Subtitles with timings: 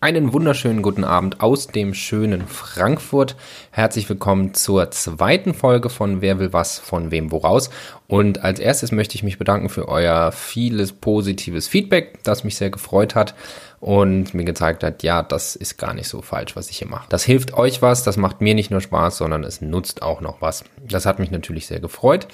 [0.00, 3.34] Einen wunderschönen guten Abend aus dem schönen Frankfurt.
[3.72, 7.68] Herzlich willkommen zur zweiten Folge von Wer will was von wem woraus.
[8.06, 12.70] Und als erstes möchte ich mich bedanken für euer vieles positives Feedback, das mich sehr
[12.70, 13.34] gefreut hat
[13.80, 17.08] und mir gezeigt hat, ja, das ist gar nicht so falsch, was ich hier mache.
[17.08, 20.40] Das hilft euch was, das macht mir nicht nur Spaß, sondern es nutzt auch noch
[20.40, 20.62] was.
[20.88, 22.28] Das hat mich natürlich sehr gefreut.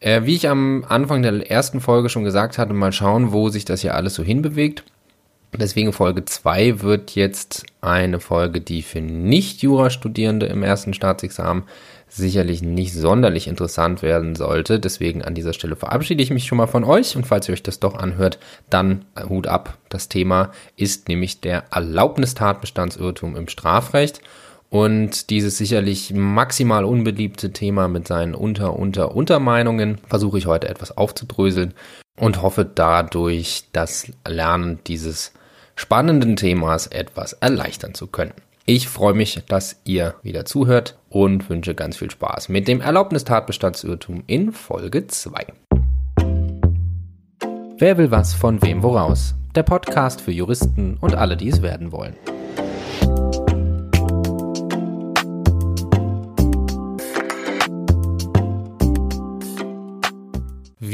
[0.00, 3.66] Äh, wie ich am Anfang der ersten Folge schon gesagt hatte, mal schauen, wo sich
[3.66, 4.84] das hier alles so hinbewegt.
[5.56, 11.62] Deswegen Folge 2 wird jetzt eine Folge, die für Nicht-Jura-Studierende im ersten Staatsexamen
[12.08, 14.80] sicherlich nicht sonderlich interessant werden sollte.
[14.80, 17.62] Deswegen an dieser Stelle verabschiede ich mich schon mal von euch und falls ihr euch
[17.62, 19.78] das doch anhört, dann Hut ab.
[19.88, 24.20] Das Thema ist nämlich der Erlaubnistatbestandsirrtum im Strafrecht.
[24.70, 30.96] Und dieses sicherlich maximal unbeliebte Thema mit seinen Unter, Unter, Untermeinungen versuche ich heute etwas
[30.96, 31.74] aufzudröseln
[32.18, 35.32] und hoffe dadurch das Lernen dieses
[35.76, 38.34] spannenden Themas etwas erleichtern zu können.
[38.66, 44.24] Ich freue mich, dass ihr wieder zuhört und wünsche ganz viel Spaß mit dem Erlaubnistatbestandsirrtum
[44.26, 45.46] in Folge 2.
[47.76, 49.34] Wer will was von wem woraus?
[49.54, 52.16] Der Podcast für Juristen und alle, die es werden wollen.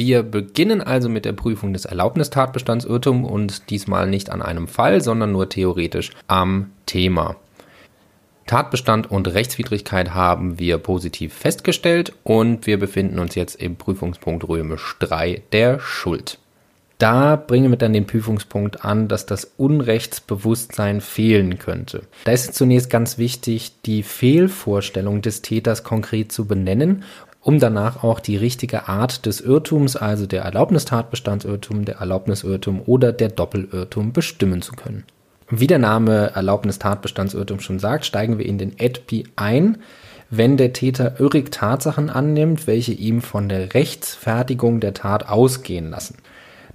[0.03, 5.31] Wir beginnen also mit der Prüfung des Erlaubnistatbestandsirrtums und diesmal nicht an einem Fall, sondern
[5.31, 7.37] nur theoretisch am Thema.
[8.47, 14.97] Tatbestand und Rechtswidrigkeit haben wir positiv festgestellt und wir befinden uns jetzt im Prüfungspunkt römisch
[15.01, 16.39] 3 der Schuld.
[16.97, 22.05] Da bringen wir dann den Prüfungspunkt an, dass das Unrechtsbewusstsein fehlen könnte.
[22.25, 27.05] Da ist es zunächst ganz wichtig, die Fehlvorstellung des Täters konkret zu benennen
[27.43, 33.29] um danach auch die richtige Art des Irrtums, also der Erlaubnistatbestandsirrtum, der Erlaubnisirrtum oder der
[33.31, 35.05] Doppelirrtum bestimmen zu können.
[35.49, 39.79] Wie der Name Erlaubnistatbestandsirrtum schon sagt, steigen wir in den EDPI ein,
[40.29, 46.19] wenn der Täter irrig Tatsachen annimmt, welche ihm von der Rechtsfertigung der Tat ausgehen lassen.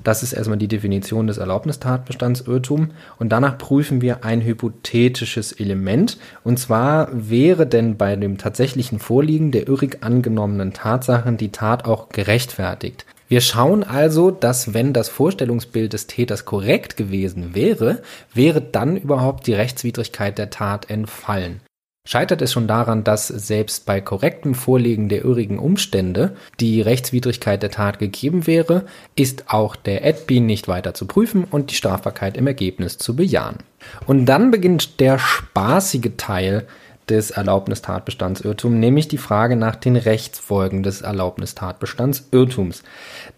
[0.04, 2.92] Das ist erstmal die Definition des Erlaubnistatbestandsirrtum.
[3.18, 6.18] Und danach prüfen wir ein hypothetisches Element.
[6.44, 12.10] Und zwar wäre denn bei dem tatsächlichen Vorliegen der irrig angenommenen Tatsachen die Tat auch
[12.10, 13.06] gerechtfertigt.
[13.28, 18.04] Wir schauen also, dass wenn das Vorstellungsbild des Täters korrekt gewesen wäre,
[18.34, 21.62] wäre dann überhaupt die Rechtswidrigkeit der Tat entfallen.
[22.08, 27.72] Scheitert es schon daran, dass selbst bei korrektem Vorliegen der irrigen Umstände die Rechtswidrigkeit der
[27.72, 28.86] Tat gegeben wäre,
[29.16, 33.58] ist auch der ADBI nicht weiter zu prüfen und die Strafbarkeit im Ergebnis zu bejahen.
[34.06, 36.68] Und dann beginnt der spaßige Teil
[37.10, 42.84] des Erlaubnistatbestandsirrtums, nämlich die Frage nach den Rechtsfolgen des Erlaubnistatbestandsirrtums.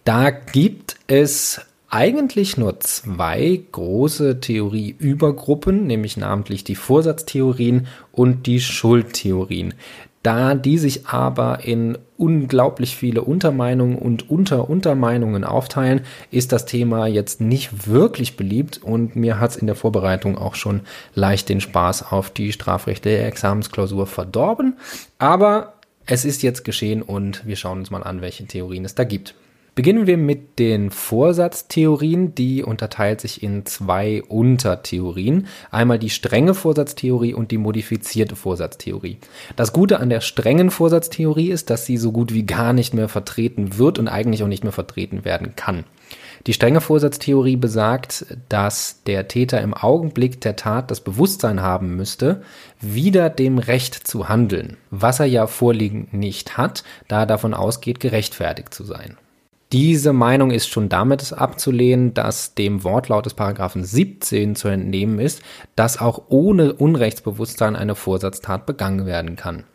[0.03, 9.73] Da gibt es eigentlich nur zwei große Theorieübergruppen, nämlich namentlich die Vorsatztheorien und die Schuldtheorien.
[10.23, 17.39] Da die sich aber in unglaublich viele Untermeinungen und Unteruntermeinungen aufteilen, ist das Thema jetzt
[17.39, 20.81] nicht wirklich beliebt und mir hat es in der Vorbereitung auch schon
[21.13, 24.77] leicht den Spaß auf die strafrechtliche Examensklausur verdorben.
[25.17, 29.05] Aber es ist jetzt geschehen und wir schauen uns mal an, welche Theorien es da
[29.05, 29.33] gibt.
[29.77, 32.33] Beginnen wir mit den Vorsatztheorien.
[32.33, 35.45] Die unterteilt sich in zwei Untertheorien.
[35.69, 39.17] Einmal die strenge Vorsatztheorie und die modifizierte Vorsatztheorie.
[39.55, 43.07] Das Gute an der strengen Vorsatztheorie ist, dass sie so gut wie gar nicht mehr
[43.07, 45.83] vertreten wird und eigentlich auch nicht mehr vertreten werden kann.
[46.47, 52.41] Die strenge Vorsatztheorie besagt, dass der Täter im Augenblick der Tat das Bewusstsein haben müsste,
[52.81, 57.99] wieder dem Recht zu handeln, was er ja vorliegend nicht hat, da er davon ausgeht,
[57.99, 59.17] gerechtfertigt zu sein.
[59.73, 65.41] Diese Meinung ist schon damit abzulehnen, dass dem Wortlaut des Paragraphen 17 zu entnehmen ist,
[65.75, 69.65] dass auch ohne Unrechtsbewusstsein eine Vorsatztat begangen werden kann.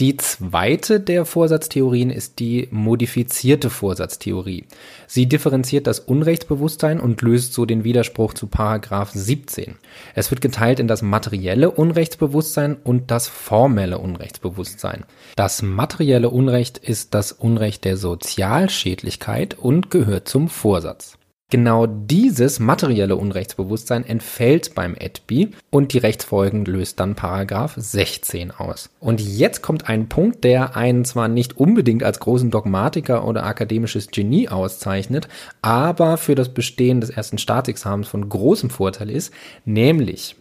[0.00, 4.64] Die zweite der Vorsatztheorien ist die modifizierte Vorsatztheorie.
[5.06, 9.76] Sie differenziert das Unrechtsbewusstsein und löst so den Widerspruch zu Paragraph 17.
[10.14, 15.04] Es wird geteilt in das materielle Unrechtsbewusstsein und das formelle Unrechtsbewusstsein.
[15.36, 21.18] Das materielle Unrecht ist das Unrecht der Sozialschädlichkeit und gehört zum Vorsatz.
[21.52, 28.88] Genau dieses materielle Unrechtsbewusstsein entfällt beim EDBI und die Rechtsfolgen löst dann Paragraph 16 aus.
[29.00, 34.10] Und jetzt kommt ein Punkt, der einen zwar nicht unbedingt als großen Dogmatiker oder akademisches
[34.10, 35.28] Genie auszeichnet,
[35.60, 39.30] aber für das Bestehen des ersten Staatsexamens von großem Vorteil ist,
[39.66, 40.36] nämlich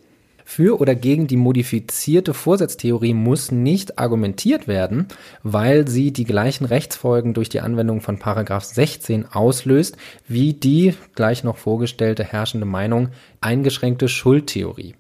[0.46, 5.08] für oder gegen die modifizierte Vorsatztheorie muss nicht argumentiert werden,
[5.44, 9.98] weil sie die gleichen Rechtsfolgen durch die Anwendung von Paragraph 16 auslöst,
[10.28, 13.10] wie die gleich noch vorgestellte herrschende Meinung
[13.42, 14.96] eingeschränkte Schuldtheorie.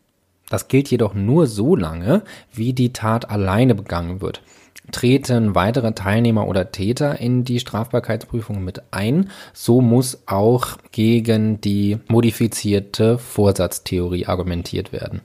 [0.49, 4.41] Das gilt jedoch nur so lange, wie die Tat alleine begangen wird.
[4.91, 11.99] Treten weitere Teilnehmer oder Täter in die Strafbarkeitsprüfung mit ein, so muss auch gegen die
[12.09, 15.21] modifizierte Vorsatztheorie argumentiert werden.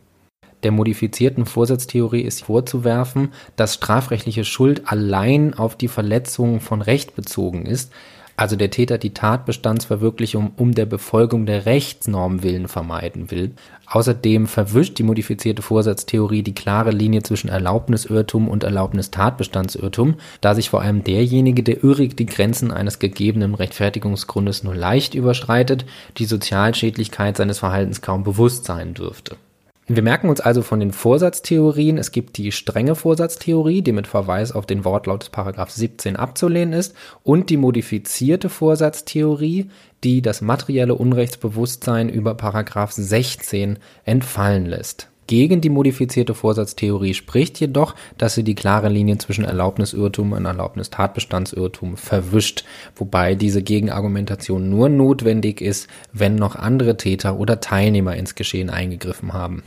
[0.62, 7.66] Der modifizierten Vorsatztheorie ist vorzuwerfen, dass strafrechtliche Schuld allein auf die Verletzung von Recht bezogen
[7.66, 7.92] ist,
[8.38, 13.52] also der Täter die Tatbestandsverwirklichung um der Befolgung der Rechtsnorm willen vermeiden will.
[13.86, 20.82] Außerdem verwischt die modifizierte Vorsatztheorie die klare Linie zwischen Erlaubnisirrtum und Erlaubnistatbestandsirrtum, da sich vor
[20.82, 25.86] allem derjenige, der irrig die Grenzen eines gegebenen Rechtfertigungsgrundes nur leicht überstreitet,
[26.18, 29.36] die Sozialschädlichkeit seines Verhaltens kaum bewusst sein dürfte.
[29.88, 34.50] Wir merken uns also von den Vorsatztheorien, es gibt die strenge Vorsatztheorie, die mit Verweis
[34.50, 39.70] auf den Wortlaut des Paragraph 17 abzulehnen ist, und die modifizierte Vorsatztheorie,
[40.02, 45.08] die das materielle Unrechtsbewusstsein über Paragraph 16 entfallen lässt.
[45.28, 51.96] Gegen die modifizierte Vorsatztheorie spricht jedoch, dass sie die klare Linie zwischen Erlaubnisirrtum und Erlaubnistatbestandsirrtum
[51.96, 52.64] verwischt,
[52.96, 59.32] wobei diese Gegenargumentation nur notwendig ist, wenn noch andere Täter oder Teilnehmer ins Geschehen eingegriffen
[59.32, 59.62] haben.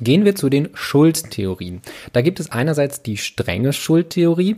[0.00, 1.80] Gehen wir zu den Schuldtheorien.
[2.12, 4.56] Da gibt es einerseits die strenge Schuldtheorie.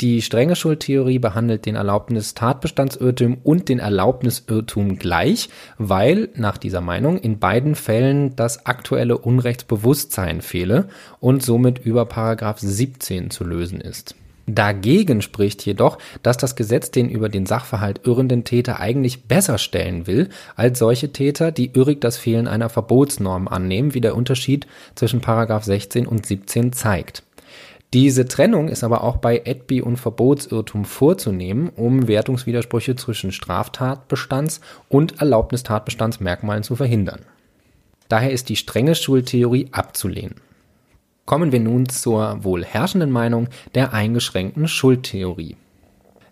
[0.00, 5.48] Die strenge Schuldtheorie behandelt den Erlaubnis-Tatbestandsirrtum und den Erlaubnisirrtum gleich,
[5.78, 10.88] weil nach dieser Meinung in beiden Fällen das aktuelle Unrechtsbewusstsein fehle
[11.20, 14.16] und somit über Paragraph 17 zu lösen ist.
[14.46, 20.06] Dagegen spricht jedoch, dass das Gesetz den über den Sachverhalt irrenden Täter eigentlich besser stellen
[20.06, 25.20] will, als solche Täter, die irrig das Fehlen einer Verbotsnorm annehmen, wie der Unterschied zwischen
[25.20, 27.22] Paragraph 16 und 17 zeigt.
[27.94, 35.20] Diese Trennung ist aber auch bei Edby und Verbotsirrtum vorzunehmen, um Wertungswidersprüche zwischen Straftatbestands- und
[35.20, 37.20] Erlaubnistatbestandsmerkmalen zu verhindern.
[38.08, 40.34] Daher ist die strenge Schultheorie abzulehnen.
[41.26, 45.56] Kommen wir nun zur wohl herrschenden Meinung der eingeschränkten Schuldtheorie.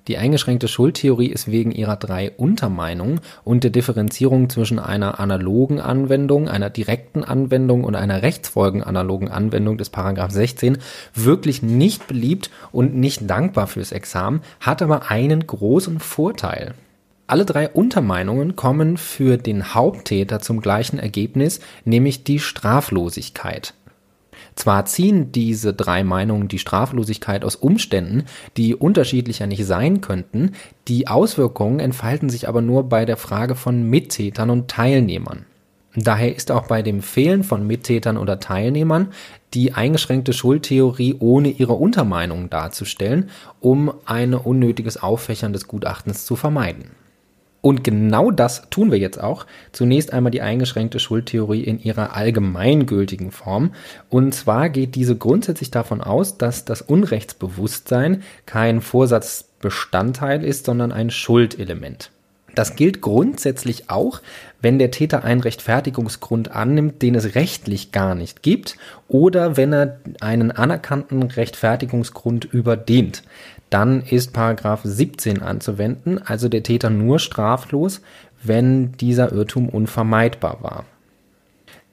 [0.09, 6.49] Die eingeschränkte Schuldtheorie ist wegen ihrer drei Untermeinungen und der Differenzierung zwischen einer analogen Anwendung,
[6.49, 10.79] einer direkten Anwendung und einer rechtsfolgenanalogen Anwendung des Paragraph 16
[11.15, 16.75] wirklich nicht beliebt und nicht dankbar fürs Examen, hat aber einen großen Vorteil.
[17.29, 23.73] Alle drei Untermeinungen kommen für den Haupttäter zum gleichen Ergebnis, nämlich die Straflosigkeit.
[24.55, 28.25] Zwar ziehen diese drei Meinungen die Straflosigkeit aus Umständen,
[28.57, 30.53] die unterschiedlicher nicht sein könnten,
[30.89, 35.47] die Auswirkungen entfalten sich aber nur bei der Frage von Mittätern und Teilnehmern.
[35.95, 39.09] Daher ist auch bei dem Fehlen von Mittätern oder Teilnehmern
[39.53, 43.29] die eingeschränkte Schuldtheorie ohne ihre Untermeinungen darzustellen,
[43.61, 47.02] um ein unnötiges Auffächern des Gutachtens zu vermeiden.
[47.63, 49.47] Und genau das tun wir jetzt auch.
[49.71, 53.73] Zunächst einmal die eingeschränkte Schuldtheorie in ihrer allgemeingültigen Form.
[54.11, 61.11] Und zwar geht diese grundsätzlich davon aus, dass das Unrechtsbewusstsein kein Vorsatzbestandteil ist, sondern ein
[61.11, 62.11] Schuldelement.
[62.55, 64.21] Das gilt grundsätzlich auch,
[64.61, 68.77] wenn der Täter einen Rechtfertigungsgrund annimmt, den es rechtlich gar nicht gibt,
[69.09, 73.23] oder wenn er einen anerkannten Rechtfertigungsgrund überdehnt
[73.73, 78.03] dann ist Paragraph 17 anzuwenden, also der Täter nur straflos,
[78.43, 80.85] wenn dieser Irrtum unvermeidbar war.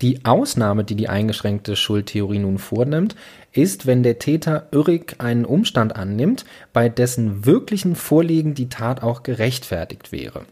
[0.02, 3.16] Die Ausnahme, die die eingeschränkte Schuldtheorie nun vornimmt,
[3.52, 9.24] ist, wenn der Täter irrig einen Umstand annimmt, bei dessen wirklichen Vorliegen die Tat auch
[9.24, 10.46] gerechtfertigt wäre.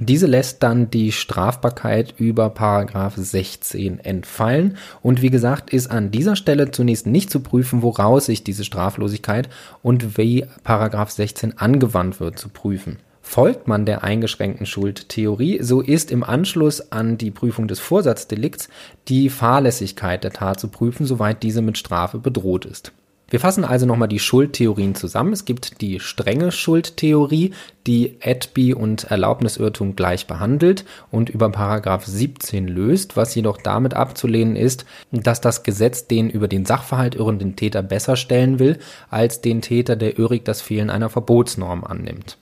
[0.00, 6.36] Diese lässt dann die Strafbarkeit über Paragraph 16 entfallen und wie gesagt ist an dieser
[6.36, 9.48] Stelle zunächst nicht zu prüfen, woraus sich diese Straflosigkeit
[9.82, 12.98] und wie Paragraph 16 angewandt wird zu prüfen.
[13.22, 18.68] Folgt man der eingeschränkten Schuldtheorie, so ist im Anschluss an die Prüfung des Vorsatzdelikts
[19.08, 22.92] die Fahrlässigkeit der Tat zu prüfen, soweit diese mit Strafe bedroht ist.
[23.30, 25.34] Wir fassen also nochmal die Schuldtheorien zusammen.
[25.34, 27.52] Es gibt die strenge Schuldtheorie,
[27.86, 34.56] die Edby und Erlaubnisirrtum gleich behandelt und über Paragraph 17 löst, was jedoch damit abzulehnen
[34.56, 38.78] ist, dass das Gesetz den über den Sachverhalt irrenden Täter besser stellen will,
[39.10, 42.38] als den Täter, der irrig das Fehlen einer Verbotsnorm annimmt.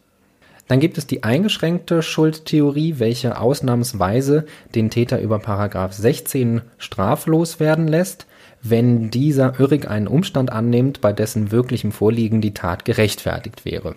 [0.69, 7.89] Dann gibt es die eingeschränkte Schuldtheorie, welche ausnahmsweise den Täter über Paragraph 16 straflos werden
[7.89, 8.27] lässt
[8.71, 13.97] wenn dieser irrig einen Umstand annimmt, bei dessen wirklichem Vorliegen die Tat gerechtfertigt wäre.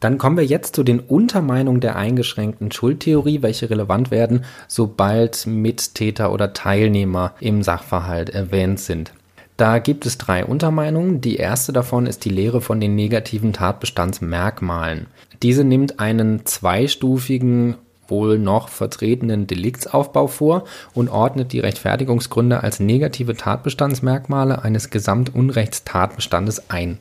[0.00, 6.32] Dann kommen wir jetzt zu den Untermeinungen der eingeschränkten Schuldtheorie, welche relevant werden, sobald Mittäter
[6.32, 9.12] oder Teilnehmer im Sachverhalt erwähnt sind.
[9.56, 11.20] Da gibt es drei Untermeinungen.
[11.20, 15.06] Die erste davon ist die Lehre von den negativen Tatbestandsmerkmalen.
[15.40, 17.76] Diese nimmt einen zweistufigen
[18.12, 26.98] wohl noch vertretenen Deliktsaufbau vor und ordnet die Rechtfertigungsgründe als negative Tatbestandsmerkmale eines Gesamtunrechtstatbestandes ein.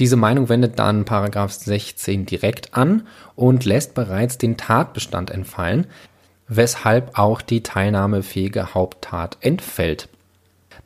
[0.00, 3.06] Diese Meinung wendet dann Paragraph 16 direkt an
[3.36, 5.86] und lässt bereits den Tatbestand entfallen,
[6.48, 10.08] weshalb auch die teilnahmefähige Haupttat entfällt.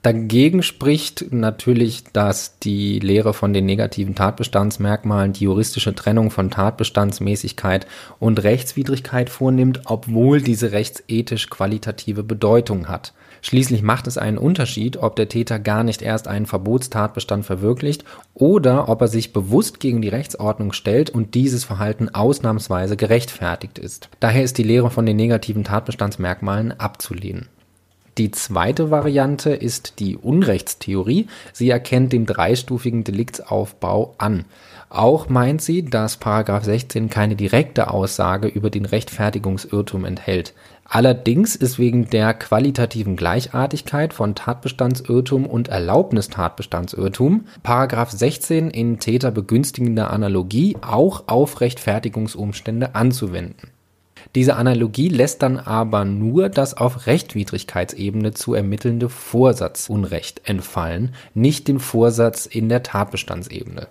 [0.06, 7.88] Dagegen spricht natürlich, dass die Lehre von den negativen Tatbestandsmerkmalen die juristische Trennung von Tatbestandsmäßigkeit
[8.20, 13.14] und Rechtswidrigkeit vornimmt, obwohl diese rechtsethisch qualitative Bedeutung hat.
[13.42, 18.88] Schließlich macht es einen Unterschied, ob der Täter gar nicht erst einen Verbotstatbestand verwirklicht oder
[18.88, 24.08] ob er sich bewusst gegen die Rechtsordnung stellt und dieses Verhalten ausnahmsweise gerechtfertigt ist.
[24.20, 27.48] Daher ist die Lehre von den negativen Tatbestandsmerkmalen abzulehnen.
[28.18, 31.26] Die zweite Variante ist die Unrechtstheorie.
[31.52, 34.46] Sie erkennt den dreistufigen Deliktsaufbau an.
[34.88, 40.54] Auch meint sie, dass 16 keine direkte Aussage über den Rechtfertigungsirrtum enthält.
[40.88, 50.76] Allerdings ist wegen der qualitativen Gleichartigkeit von Tatbestandsirrtum und Erlaubnistatbestandsirrtum Paragraph 16 in täterbegünstigender Analogie
[50.80, 53.75] auch auf Rechtfertigungsumstände anzuwenden.
[54.34, 61.78] Diese Analogie lässt dann aber nur das auf Rechtwidrigkeitsebene zu ermittelnde Vorsatzunrecht entfallen, nicht den
[61.78, 63.88] Vorsatz in der Tatbestandsebene.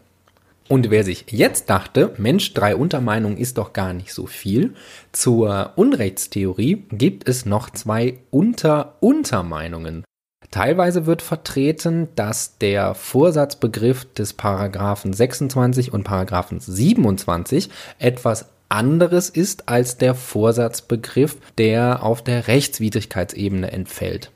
[0.67, 4.73] Und wer sich jetzt dachte, Mensch, drei Untermeinungen ist doch gar nicht so viel,
[5.11, 10.03] zur Unrechtstheorie gibt es noch zwei Unter-Untermeinungen.
[10.49, 19.69] Teilweise wird vertreten, dass der Vorsatzbegriff des Paragraphen 26 und Paragraphen 27 etwas anderes ist
[19.69, 24.31] als der Vorsatzbegriff, der auf der Rechtswidrigkeitsebene entfällt.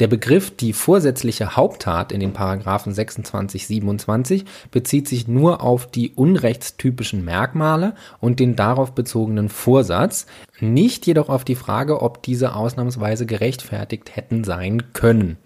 [0.00, 6.12] Der Begriff die vorsätzliche Haupttat in den Paragraphen 26, 27 bezieht sich nur auf die
[6.12, 10.26] unrechtstypischen Merkmale und den darauf bezogenen Vorsatz,
[10.60, 15.36] nicht jedoch auf die Frage, ob diese ausnahmsweise gerechtfertigt hätten sein können.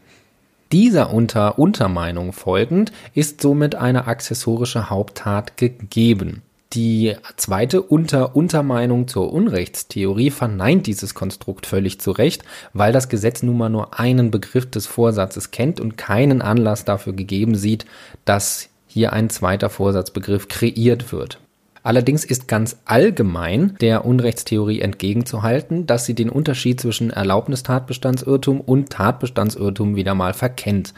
[0.71, 6.43] Dieser unter Untermeinung folgend ist somit eine accessorische Haupttat gegeben.
[6.73, 13.59] Die zweite Unter-Untermeinung zur Unrechtstheorie verneint dieses Konstrukt völlig zu Recht, weil das Gesetz nun
[13.59, 17.85] mal nur einen Begriff des Vorsatzes kennt und keinen Anlass dafür gegeben sieht,
[18.25, 21.41] dass hier ein zweiter Vorsatzbegriff kreiert wird.
[21.83, 29.97] Allerdings ist ganz allgemein der Unrechtstheorie entgegenzuhalten, dass sie den Unterschied zwischen Erlaubnistatbestandsirrtum und Tatbestandsirrtum
[29.97, 30.95] wieder mal verkennt.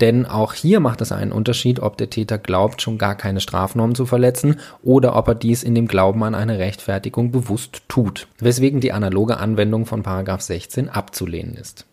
[0.00, 3.94] Denn auch hier macht es einen Unterschied, ob der Täter glaubt, schon gar keine Strafnorm
[3.94, 8.28] zu verletzen oder ob er dies in dem Glauben an eine Rechtfertigung bewusst tut.
[8.38, 11.86] Weswegen die analoge Anwendung von 16 abzulehnen ist.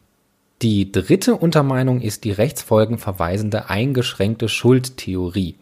[0.62, 5.56] Die dritte Untermeinung ist die rechtsfolgenverweisende eingeschränkte Schuldtheorie.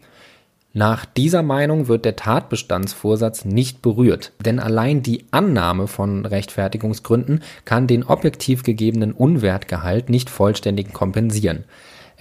[0.74, 7.86] Nach dieser Meinung wird der Tatbestandsvorsatz nicht berührt, denn allein die Annahme von Rechtfertigungsgründen kann
[7.86, 11.64] den objektiv gegebenen Unwertgehalt nicht vollständig kompensieren.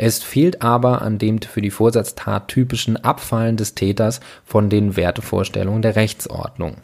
[0.04, 5.84] Es fehlt aber an dem für die Vorsatztat typischen Abfallen des Täters von den Wertevorstellungen
[5.84, 6.78] der Rechtsordnung.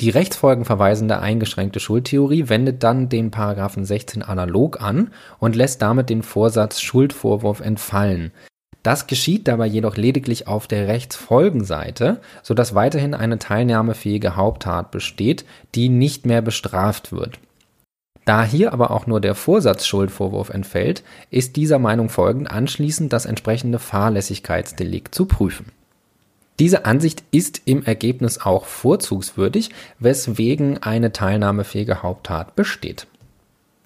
[0.00, 6.22] Die rechtsfolgenverweisende eingeschränkte Schuldtheorie wendet dann den Paragraphen 16 analog an und lässt damit den
[6.22, 8.32] Vorsatz Schuldvorwurf entfallen.
[8.82, 15.44] Das geschieht dabei jedoch lediglich auf der Rechtsfolgenseite, so dass weiterhin eine teilnahmefähige Haupttat besteht,
[15.74, 17.38] die nicht mehr bestraft wird.
[18.24, 23.78] Da hier aber auch nur der Vorsatzschuldvorwurf entfällt, ist dieser Meinung folgend anschließend das entsprechende
[23.78, 25.72] Fahrlässigkeitsdelikt zu prüfen.
[26.58, 33.06] Diese Ansicht ist im Ergebnis auch vorzugswürdig, weswegen eine teilnahmefähige Haupttat besteht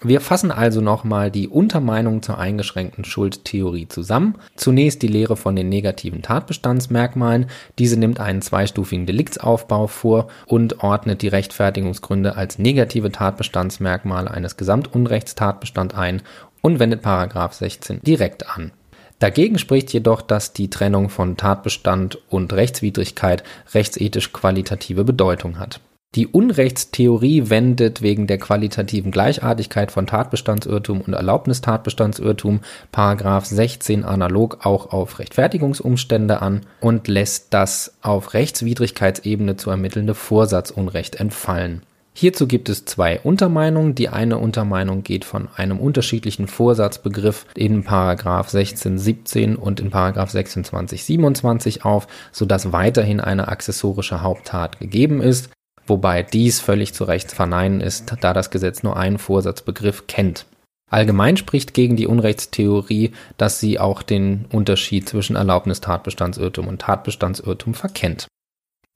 [0.01, 4.35] wir fassen also nochmal die Untermeinung zur eingeschränkten Schuldtheorie zusammen.
[4.55, 7.47] Zunächst die Lehre von den negativen Tatbestandsmerkmalen.
[7.79, 15.95] Diese nimmt einen zweistufigen Deliktsaufbau vor und ordnet die Rechtfertigungsgründe als negative Tatbestandsmerkmale eines Gesamtunrechtstatbestand
[15.95, 16.21] ein
[16.61, 18.71] und wendet Paragraph 16 direkt an.
[19.17, 25.79] Dagegen spricht jedoch, dass die Trennung von Tatbestand und Rechtswidrigkeit rechtsethisch qualitative Bedeutung hat.
[26.15, 32.61] Die Unrechtstheorie wendet wegen der qualitativen Gleichartigkeit von Tatbestandsirrtum und Erlaubnistatbestandsirrtum§
[33.45, 41.83] 16 analog auch auf Rechtfertigungsumstände an und lässt das auf Rechtswidrigkeitsebene zu ermittelnde Vorsatzunrecht entfallen.
[42.13, 43.93] Hierzu gibt es zwei Untermeinungen.
[43.93, 47.83] Die eine Untermeinung geht von einem unterschiedlichen Vorsatzbegriff in§
[48.49, 49.91] 16 17 und in§
[50.27, 55.51] 26 27 auf, sodass weiterhin eine accessorische Haupttat gegeben ist
[55.87, 60.45] wobei dies völlig zu Recht verneinen ist, da das Gesetz nur einen Vorsatzbegriff kennt.
[60.89, 68.27] Allgemein spricht gegen die Unrechtstheorie, dass sie auch den Unterschied zwischen Erlaubnistatbestandsirrtum und Tatbestandsirrtum verkennt.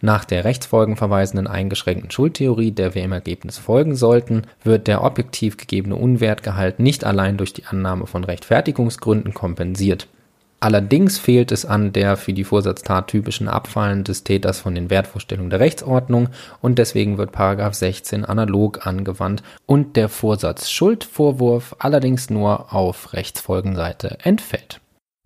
[0.02, 5.96] Nach der rechtsfolgenverweisenden eingeschränkten Schuldtheorie, der wir im Ergebnis folgen sollten, wird der objektiv gegebene
[5.96, 10.08] Unwertgehalt nicht allein durch die Annahme von Rechtfertigungsgründen kompensiert.
[10.64, 15.50] Allerdings fehlt es an der für die Vorsatztat typischen Abfallen des Täters von den Wertvorstellungen
[15.50, 16.30] der Rechtsordnung
[16.62, 24.82] und deswegen wird 16 analog angewandt und der Vorsatz-Schuldvorwurf allerdings nur auf Rechtsfolgenseite entfällt.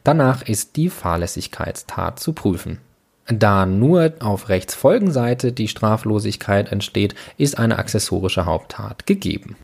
[0.06, 2.80] Danach ist die Fahrlässigkeitstat zu prüfen.
[3.28, 9.58] Da nur auf Rechtsfolgenseite die Straflosigkeit entsteht, ist eine accessorische Haupttat gegeben.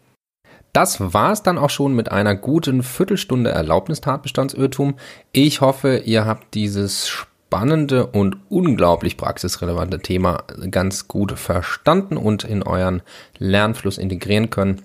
[0.73, 4.95] Das war's dann auch schon mit einer guten Viertelstunde Erlaubnistatbestandsirrtum.
[5.33, 12.63] Ich hoffe, ihr habt dieses spannende und unglaublich praxisrelevante Thema ganz gut verstanden und in
[12.63, 13.01] euren
[13.37, 14.81] Lernfluss integrieren können.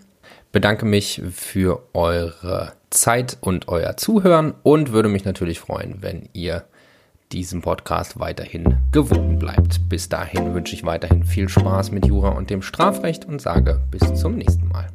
[0.50, 6.64] Bedanke mich für eure Zeit und euer Zuhören und würde mich natürlich freuen, wenn ihr
[7.31, 9.88] diesem Podcast weiterhin gewogen bleibt.
[9.88, 14.14] Bis dahin wünsche ich weiterhin viel Spaß mit Jura und dem Strafrecht und sage bis
[14.14, 14.88] zum nächsten Mal.